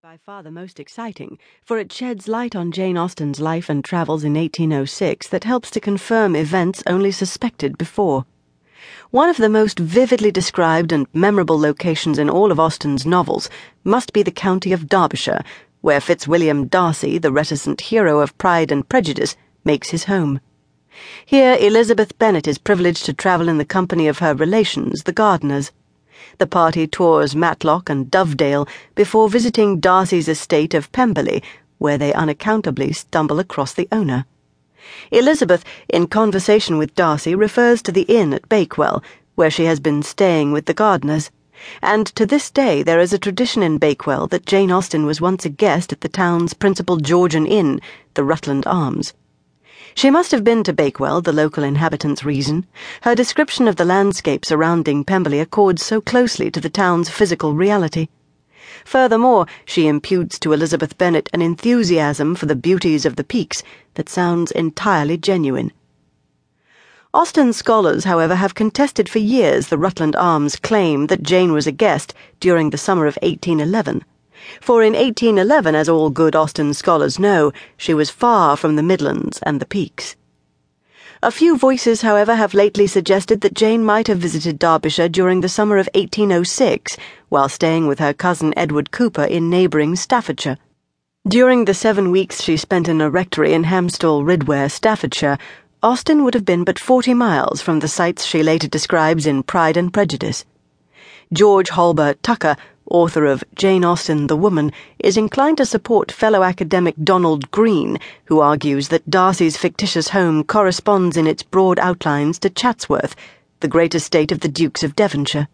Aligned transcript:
By 0.00 0.16
far 0.16 0.44
the 0.44 0.52
most 0.52 0.78
exciting, 0.78 1.40
for 1.64 1.76
it 1.76 1.92
sheds 1.92 2.28
light 2.28 2.54
on 2.54 2.70
Jane 2.70 2.96
Austen's 2.96 3.40
life 3.40 3.68
and 3.68 3.84
travels 3.84 4.22
in 4.22 4.34
1806 4.34 5.26
that 5.26 5.42
helps 5.42 5.72
to 5.72 5.80
confirm 5.80 6.36
events 6.36 6.84
only 6.86 7.10
suspected 7.10 7.76
before. 7.76 8.24
One 9.10 9.28
of 9.28 9.38
the 9.38 9.48
most 9.48 9.80
vividly 9.80 10.30
described 10.30 10.92
and 10.92 11.08
memorable 11.12 11.58
locations 11.58 12.16
in 12.16 12.30
all 12.30 12.52
of 12.52 12.60
Austen's 12.60 13.04
novels 13.04 13.50
must 13.82 14.12
be 14.12 14.22
the 14.22 14.30
county 14.30 14.72
of 14.72 14.88
Derbyshire, 14.88 15.42
where 15.80 16.00
Fitzwilliam 16.00 16.68
Darcy, 16.68 17.18
the 17.18 17.32
reticent 17.32 17.80
hero 17.80 18.20
of 18.20 18.38
Pride 18.38 18.70
and 18.70 18.88
Prejudice, 18.88 19.34
makes 19.64 19.90
his 19.90 20.04
home. 20.04 20.38
Here, 21.26 21.56
Elizabeth 21.60 22.16
Bennet 22.20 22.46
is 22.46 22.58
privileged 22.58 23.04
to 23.06 23.12
travel 23.12 23.48
in 23.48 23.58
the 23.58 23.64
company 23.64 24.06
of 24.06 24.20
her 24.20 24.32
relations, 24.32 25.02
the 25.02 25.12
Gardiners. 25.12 25.72
The 26.38 26.46
party 26.46 26.86
tours 26.86 27.34
Matlock 27.34 27.90
and 27.90 28.08
Dovedale 28.08 28.68
before 28.94 29.28
visiting 29.28 29.80
Darcy's 29.80 30.28
estate 30.28 30.72
of 30.72 30.92
Pemberley, 30.92 31.42
where 31.78 31.98
they 31.98 32.12
unaccountably 32.12 32.92
stumble 32.92 33.40
across 33.40 33.72
the 33.74 33.88
owner. 33.90 34.24
Elizabeth, 35.10 35.64
in 35.88 36.06
conversation 36.06 36.78
with 36.78 36.94
Darcy, 36.94 37.34
refers 37.34 37.82
to 37.82 37.90
the 37.90 38.02
inn 38.02 38.32
at 38.32 38.48
Bakewell, 38.48 39.02
where 39.34 39.50
she 39.50 39.64
has 39.64 39.80
been 39.80 40.00
staying 40.00 40.52
with 40.52 40.66
the 40.66 40.74
Gardiners. 40.74 41.32
And 41.82 42.06
to 42.14 42.24
this 42.24 42.52
day 42.52 42.84
there 42.84 43.00
is 43.00 43.12
a 43.12 43.18
tradition 43.18 43.64
in 43.64 43.78
Bakewell 43.78 44.28
that 44.28 44.46
Jane 44.46 44.70
Austen 44.70 45.06
was 45.06 45.20
once 45.20 45.44
a 45.44 45.48
guest 45.48 45.92
at 45.92 46.02
the 46.02 46.08
town's 46.08 46.54
principal 46.54 46.98
Georgian 46.98 47.46
inn, 47.46 47.80
the 48.14 48.22
Rutland 48.22 48.64
Arms. 48.64 49.12
She 49.94 50.10
must 50.10 50.30
have 50.30 50.44
been 50.44 50.62
to 50.64 50.72
Bakewell, 50.72 51.20
the 51.22 51.32
local 51.32 51.64
inhabitants 51.64 52.24
reason. 52.24 52.66
Her 53.02 53.14
description 53.14 53.66
of 53.66 53.76
the 53.76 53.84
landscape 53.84 54.44
surrounding 54.44 55.04
Pemberley 55.04 55.40
accords 55.40 55.84
so 55.84 56.00
closely 56.00 56.50
to 56.50 56.60
the 56.60 56.70
town's 56.70 57.08
physical 57.08 57.54
reality. 57.54 58.08
Furthermore, 58.84 59.46
she 59.64 59.86
imputes 59.86 60.38
to 60.40 60.52
Elizabeth 60.52 60.98
Bennet 60.98 61.28
an 61.32 61.42
enthusiasm 61.42 62.34
for 62.34 62.46
the 62.46 62.54
beauties 62.54 63.06
of 63.06 63.16
the 63.16 63.24
peaks 63.24 63.62
that 63.94 64.08
sounds 64.08 64.50
entirely 64.52 65.16
genuine. 65.16 65.72
Austen 67.14 67.52
scholars, 67.52 68.04
however, 68.04 68.34
have 68.34 68.54
contested 68.54 69.08
for 69.08 69.18
years 69.18 69.68
the 69.68 69.78
Rutland 69.78 70.14
Arms 70.16 70.56
claim 70.56 71.06
that 71.06 71.22
Jane 71.22 71.52
was 71.52 71.66
a 71.66 71.72
guest 71.72 72.14
during 72.40 72.70
the 72.70 72.78
summer 72.78 73.06
of 73.06 73.18
1811 73.22 74.04
for 74.60 74.82
in 74.82 74.92
1811, 74.92 75.74
as 75.74 75.88
all 75.88 76.10
good 76.10 76.34
Austen 76.34 76.74
scholars 76.74 77.18
know, 77.18 77.52
she 77.76 77.94
was 77.94 78.10
far 78.10 78.56
from 78.56 78.76
the 78.76 78.82
Midlands 78.82 79.38
and 79.42 79.60
the 79.60 79.66
Peaks. 79.66 80.16
A 81.20 81.32
few 81.32 81.56
voices, 81.56 82.02
however, 82.02 82.36
have 82.36 82.54
lately 82.54 82.86
suggested 82.86 83.40
that 83.40 83.54
Jane 83.54 83.84
might 83.84 84.06
have 84.06 84.18
visited 84.18 84.58
Derbyshire 84.58 85.08
during 85.08 85.40
the 85.40 85.48
summer 85.48 85.76
of 85.76 85.88
1806 85.94 86.96
while 87.28 87.48
staying 87.48 87.88
with 87.88 87.98
her 87.98 88.14
cousin 88.14 88.54
Edward 88.56 88.92
Cooper 88.92 89.24
in 89.24 89.50
neighbouring 89.50 89.96
Staffordshire. 89.96 90.58
During 91.26 91.64
the 91.64 91.74
seven 91.74 92.12
weeks 92.12 92.40
she 92.40 92.56
spent 92.56 92.88
in 92.88 93.00
a 93.00 93.10
rectory 93.10 93.52
in 93.52 93.64
Hamstall 93.64 94.22
Ridware, 94.22 94.70
Staffordshire, 94.70 95.38
Austen 95.82 96.22
would 96.22 96.34
have 96.34 96.44
been 96.44 96.62
but 96.62 96.78
forty 96.78 97.14
miles 97.14 97.60
from 97.60 97.80
the 97.80 97.88
sights 97.88 98.24
she 98.24 98.42
later 98.42 98.68
describes 98.68 99.26
in 99.26 99.42
Pride 99.42 99.76
and 99.76 99.92
Prejudice. 99.92 100.44
George 101.32 101.70
Holbert 101.70 102.22
Tucker 102.22 102.56
author 102.90 103.24
of 103.24 103.44
Jane 103.54 103.84
Austen 103.84 104.26
the 104.26 104.36
Woman, 104.36 104.72
is 104.98 105.16
inclined 105.16 105.58
to 105.58 105.66
support 105.66 106.10
fellow 106.12 106.42
academic 106.42 106.94
Donald 107.02 107.50
Greene, 107.50 107.98
who 108.26 108.40
argues 108.40 108.88
that 108.88 109.08
Darcy's 109.08 109.56
fictitious 109.56 110.08
home 110.08 110.44
corresponds 110.44 111.16
in 111.16 111.26
its 111.26 111.42
broad 111.42 111.78
outlines 111.78 112.38
to 112.38 112.50
Chatsworth, 112.50 113.14
the 113.60 113.68
great 113.68 113.94
estate 113.94 114.32
of 114.32 114.40
the 114.40 114.48
Dukes 114.48 114.82
of 114.82 114.96
Devonshire. 114.96 115.48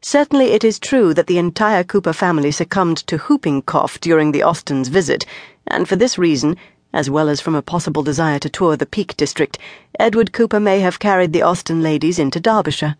Certainly 0.00 0.52
it 0.52 0.62
is 0.62 0.78
true 0.78 1.12
that 1.14 1.26
the 1.26 1.38
entire 1.38 1.82
Cooper 1.82 2.12
family 2.12 2.50
succumbed 2.52 2.98
to 3.08 3.18
whooping 3.18 3.62
cough 3.62 3.98
during 3.98 4.30
the 4.30 4.42
Austens' 4.42 4.88
visit, 4.88 5.26
and 5.66 5.88
for 5.88 5.96
this 5.96 6.16
reason, 6.16 6.56
as 6.92 7.10
well 7.10 7.28
as 7.28 7.40
from 7.40 7.54
a 7.54 7.62
possible 7.62 8.02
desire 8.02 8.38
to 8.38 8.48
tour 8.48 8.76
the 8.76 8.86
Peak 8.86 9.16
District, 9.16 9.58
Edward 9.98 10.32
Cooper 10.32 10.60
may 10.60 10.80
have 10.80 10.98
carried 10.98 11.32
the 11.32 11.42
Austen 11.42 11.82
ladies 11.82 12.18
into 12.18 12.40
Derbyshire. 12.40 12.96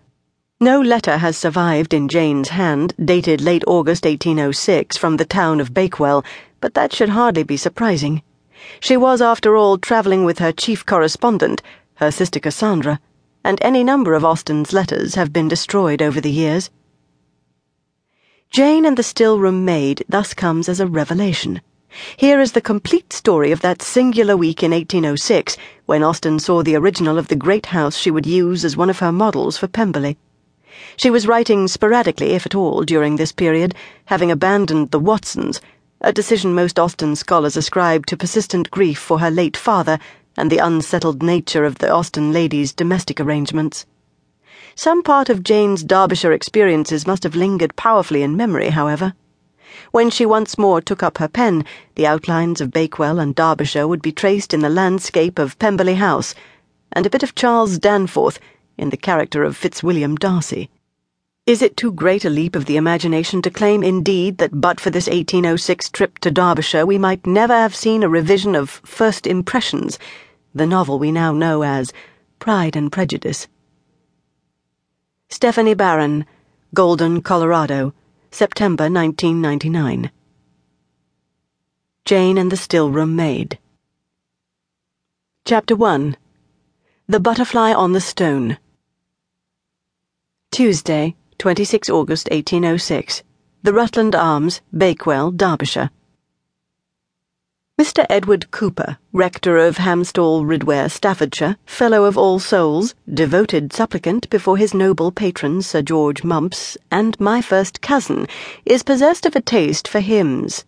No 0.61 0.81
letter 0.81 1.19
has 1.19 1.37
survived 1.37 1.95
in 1.95 2.09
Jane's 2.09 2.49
hand, 2.49 2.93
dated 2.99 3.41
late 3.41 3.63
August 3.69 4.05
1806, 4.05 4.97
from 4.97 5.17
the 5.17 5.25
town 5.25 5.61
of 5.61 5.73
Bakewell, 5.73 6.25
but 6.61 6.75
that 6.75 6.93
should 6.93 7.11
hardly 7.11 7.45
be 7.45 7.57
surprising. 7.57 8.23
She 8.81 8.97
was, 8.97 9.23
after 9.23 9.55
all, 9.55 9.79
travelling 9.79 10.25
with 10.25 10.41
her 10.41 10.51
chief 10.51 10.85
correspondent, 10.85 11.63
her 11.95 12.11
sister 12.11 12.41
Cassandra, 12.41 12.99
and 13.45 13.61
any 13.63 13.85
number 13.85 14.15
of 14.15 14.25
Austen's 14.25 14.73
letters 14.73 15.15
have 15.15 15.33
been 15.33 15.47
destroyed 15.47 16.03
over 16.03 16.21
the 16.21 16.33
years. 16.33 16.71
Jane 18.51 18.85
and 18.85 18.99
the 18.99 19.05
Still 19.05 19.39
Room 19.39 19.65
Maid 19.65 20.05
thus 20.09 20.35
comes 20.35 20.69
as 20.69 20.81
a 20.81 20.89
revelation. 20.89 21.61
Here 22.17 22.41
is 22.41 22.51
the 22.51 22.61
complete 22.61 23.13
story 23.13 23.53
of 23.53 23.61
that 23.61 23.81
singular 23.81 24.37
week 24.37 24.65
in 24.65 24.73
1806 24.73 25.57
when 25.87 26.03
Austen 26.03 26.41
saw 26.41 26.65
the 26.65 26.75
original 26.75 27.17
of 27.17 27.29
the 27.29 27.37
great 27.37 27.67
house 27.67 27.97
she 27.97 28.11
would 28.11 28.27
use 28.27 28.65
as 28.65 28.77
one 28.77 28.91
of 28.91 28.99
her 28.99 29.13
models 29.13 29.57
for 29.57 29.69
Pemberley. 29.69 30.19
She 30.97 31.11
was 31.11 31.27
writing 31.27 31.69
sporadically, 31.69 32.31
if 32.33 32.45
at 32.45 32.55
all, 32.55 32.83
during 32.83 33.17
this 33.17 33.33
period, 33.33 33.75
having 34.06 34.31
abandoned 34.31 34.91
the 34.91 34.99
Watsons, 34.99 35.61
a 36.01 36.12
decision 36.12 36.55
most 36.55 36.79
Austen 36.79 37.17
scholars 37.17 37.56
ascribe 37.56 38.06
to 38.06 38.17
persistent 38.17 38.71
grief 38.71 38.99
for 38.99 39.19
her 39.19 39.31
late 39.31 39.57
father 39.57 39.99
and 40.37 40.51
the 40.51 40.59
unsettled 40.59 41.23
nature 41.23 41.65
of 41.65 41.78
the 41.78 41.91
Austen 41.91 42.33
ladies' 42.33 42.73
domestic 42.73 43.19
arrangements. 43.19 43.87
Some 44.77 45.03
part 45.03 45.28
of 45.28 45.43
Jane's 45.43 45.83
Derbyshire 45.83 46.33
experiences 46.33 47.07
must 47.07 47.25
have 47.25 47.34
lingered 47.34 47.75
powerfully 47.75 48.23
in 48.23 48.37
memory, 48.37 48.71
however. 48.71 49.15
When 49.91 50.11
she 50.11 50.25
once 50.25 50.57
more 50.57 50.81
took 50.81 51.03
up 51.03 51.19
her 51.19 51.28
pen, 51.28 51.65
the 51.97 52.07
outlines 52.07 52.61
of 52.61 52.71
Bakewell 52.71 53.19
and 53.19 53.34
Derbyshire 53.34 53.89
would 53.89 54.03
be 54.03 54.12
traced 54.12 54.55
in 54.55 54.61
the 54.61 54.69
landscape 54.69 55.39
of 55.39 55.59
Pemberley 55.59 55.97
House, 55.97 56.34
and 56.93 57.05
a 57.05 57.11
bit 57.11 57.25
of 57.25 57.34
Charles 57.34 57.78
Danforth 57.78 58.39
in 58.78 58.91
the 58.91 58.97
character 58.97 59.44
of 59.44 59.56
Fitzwilliam 59.56 60.16
Darcy. 60.16 60.71
Is 61.49 61.62
it 61.62 61.77
too 61.77 61.93
great 61.93 62.25
a 62.25 62.31
leap 62.31 62.55
of 62.55 62.66
the 62.66 62.77
imagination 62.77 63.41
to 63.43 63.50
claim, 63.50 63.83
indeed, 63.83 64.37
that 64.39 64.61
but 64.61 64.78
for 64.78 64.91
this 64.91 65.06
1806 65.06 65.89
trip 65.89 66.19
to 66.19 66.31
Derbyshire 66.31 66.84
we 66.84 66.99
might 66.99 67.27
never 67.27 67.55
have 67.55 67.75
seen 67.75 68.03
a 68.03 68.09
revision 68.09 68.55
of 68.55 68.83
First 68.84 69.27
Impressions, 69.27 69.99
the 70.55 70.66
novel 70.66 70.99
we 70.99 71.11
now 71.11 71.33
know 71.33 71.62
as 71.62 71.93
Pride 72.39 72.77
and 72.77 72.93
Prejudice? 72.93 73.49
Stephanie 75.31 75.75
Barron, 75.75 76.27
Golden, 76.75 77.22
Colorado, 77.22 77.95
September 78.31 78.84
1999. 78.84 80.10
Jane 82.05 82.37
and 82.37 82.53
the 82.53 82.56
Still 82.59 82.91
Room 82.91 83.16
Maid. 83.16 83.59
Chapter 85.47 85.75
1 85.75 86.15
The 87.06 87.21
Butterfly 87.21 87.72
on 87.72 87.93
the 87.93 88.03
Stone. 88.03 88.59
Tuesday, 90.50 91.14
26 91.38 91.88
August 91.91 92.28
1806. 92.31 93.22
The 93.62 93.72
Rutland 93.72 94.14
Arms, 94.14 94.60
Bakewell, 94.76 95.31
Derbyshire. 95.31 95.91
Mr. 97.78 98.04
Edward 98.10 98.50
Cooper, 98.50 98.98
rector 99.12 99.56
of 99.56 99.76
Hamstall 99.76 100.44
Ridware, 100.44 100.91
Staffordshire, 100.91 101.56
Fellow 101.64 102.04
of 102.04 102.19
All 102.19 102.41
Souls, 102.41 102.97
devoted 103.12 103.72
supplicant 103.72 104.28
before 104.31 104.56
his 104.56 104.75
noble 104.75 105.12
patron 105.12 105.62
Sir 105.62 105.82
George 105.82 106.25
Mumps, 106.25 106.76
and 106.91 107.19
my 107.20 107.41
first 107.41 107.80
cousin, 107.80 108.26
is 108.65 108.82
possessed 108.82 109.26
of 109.26 109.36
a 109.36 109.41
taste 109.41 109.86
for 109.86 110.00
hymns. 110.00 110.65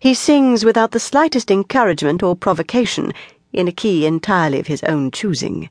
He 0.00 0.12
sings 0.12 0.64
without 0.64 0.90
the 0.90 0.98
slightest 0.98 1.52
encouragement 1.52 2.22
or 2.22 2.34
provocation, 2.34 3.12
in 3.52 3.68
a 3.68 3.72
key 3.72 4.06
entirely 4.06 4.58
of 4.58 4.66
his 4.66 4.82
own 4.82 5.12
choosing. 5.12 5.70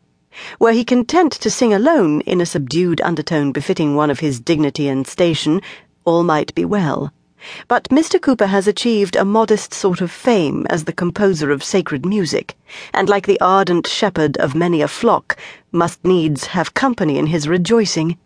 Were 0.60 0.74
he 0.74 0.86
content 0.86 1.32
to 1.34 1.50
sing 1.50 1.74
alone 1.74 2.22
in 2.22 2.40
a 2.40 2.46
subdued 2.46 3.02
undertone 3.02 3.52
befitting 3.52 3.96
one 3.96 4.12
of 4.12 4.20
his 4.20 4.40
dignity 4.40 4.88
and 4.88 5.08
station, 5.08 5.62
all 6.06 6.24
might 6.24 6.54
be 6.54 6.64
well. 6.64 7.12
But 7.68 7.90
Mr. 7.90 8.22
Cooper 8.22 8.48
has 8.48 8.68
achieved 8.68 9.16
a 9.16 9.24
modest 9.26 9.74
sort 9.74 10.02
of 10.02 10.12
fame 10.12 10.68
as 10.70 10.84
the 10.84 10.94
composer 10.94 11.52
of 11.52 11.64
sacred 11.64 12.06
music, 12.06 12.58
and 12.94 13.08
like 13.08 13.26
the 13.26 13.40
ardent 13.40 13.88
shepherd 13.88 14.38
of 14.38 14.54
many 14.54 14.82
a 14.82 14.88
flock, 14.88 15.38
must 15.72 16.04
needs 16.04 16.48
have 16.48 16.74
company 16.74 17.18
in 17.18 17.28
his 17.28 17.48
rejoicing. 17.48 18.18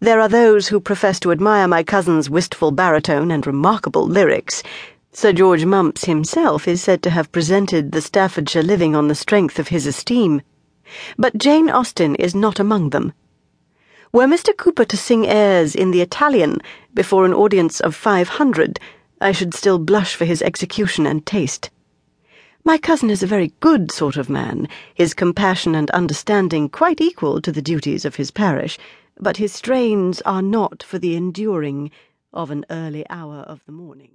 There 0.00 0.20
are 0.20 0.28
those 0.28 0.68
who 0.68 0.80
profess 0.80 1.20
to 1.20 1.32
admire 1.32 1.68
my 1.68 1.82
cousin's 1.82 2.28
wistful 2.28 2.70
baritone 2.70 3.30
and 3.30 3.46
remarkable 3.46 4.06
lyrics. 4.06 4.62
Sir 5.12 5.32
George 5.32 5.64
Mumps 5.64 6.06
himself 6.06 6.66
is 6.66 6.82
said 6.82 7.02
to 7.02 7.10
have 7.10 7.30
presented 7.30 7.92
the 7.92 8.00
Staffordshire 8.00 8.62
living 8.62 8.96
on 8.96 9.08
the 9.08 9.14
strength 9.14 9.58
of 9.58 9.68
his 9.68 9.86
esteem. 9.86 10.42
But 11.16 11.38
Jane 11.38 11.70
Austen 11.70 12.14
is 12.16 12.34
not 12.34 12.58
among 12.58 12.90
them. 12.90 13.12
Were 14.12 14.26
Mr. 14.26 14.56
Cooper 14.56 14.84
to 14.84 14.96
sing 14.96 15.26
airs 15.26 15.74
in 15.74 15.92
the 15.92 16.00
Italian 16.00 16.58
before 16.92 17.24
an 17.24 17.32
audience 17.32 17.78
of 17.80 17.94
five 17.94 18.28
hundred, 18.28 18.80
I 19.20 19.32
should 19.32 19.54
still 19.54 19.78
blush 19.78 20.14
for 20.14 20.24
his 20.24 20.42
execution 20.42 21.06
and 21.06 21.24
taste. 21.24 21.70
My 22.64 22.76
cousin 22.76 23.08
is 23.08 23.22
a 23.22 23.26
very 23.26 23.52
good 23.60 23.90
sort 23.90 24.16
of 24.16 24.28
man, 24.28 24.68
his 24.94 25.14
compassion 25.14 25.74
and 25.74 25.90
understanding 25.92 26.68
quite 26.68 27.00
equal 27.00 27.40
to 27.40 27.52
the 27.52 27.62
duties 27.62 28.04
of 28.04 28.16
his 28.16 28.30
parish, 28.30 28.78
but 29.18 29.36
his 29.36 29.52
strains 29.52 30.20
are 30.22 30.42
not 30.42 30.82
for 30.82 30.98
the 30.98 31.16
enduring 31.16 31.90
of 32.32 32.50
an 32.50 32.66
early 32.68 33.08
hour 33.08 33.36
of 33.46 33.60
the 33.66 33.72
morning. 33.72 34.10